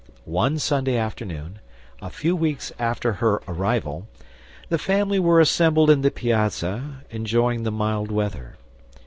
One 0.25 0.57
Sunday 0.57 0.97
afternoon, 0.97 1.59
a 2.01 2.09
few 2.09 2.35
weeks 2.35 2.71
after 2.79 3.13
her 3.13 3.39
arrival, 3.47 4.07
the 4.67 4.79
family 4.79 5.19
were 5.19 5.39
assembled 5.39 5.91
in 5.91 6.01
the 6.01 6.09
piazza 6.09 7.03
enjoying 7.11 7.61
the 7.61 7.71
mild 7.71 8.09
weather. 8.09 8.57